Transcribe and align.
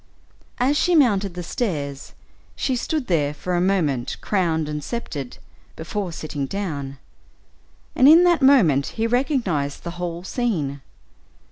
As 0.57 0.77
she 0.77 0.95
mounted 0.95 1.35
the 1.35 1.43
stairs, 1.43 2.13
she 2.55 2.75
stood 2.75 3.05
there 3.05 3.35
for 3.35 3.53
a 3.53 3.61
moment 3.61 4.17
crowned 4.19 4.67
and 4.67 4.83
sceptred, 4.83 5.37
before 5.75 6.11
sitting 6.11 6.47
down, 6.47 6.97
and 7.95 8.09
in 8.09 8.23
that 8.23 8.41
moment 8.41 8.87
he 8.97 9.05
recognized 9.05 9.83
the 9.83 9.91
whole 10.01 10.23
scene. 10.23 10.81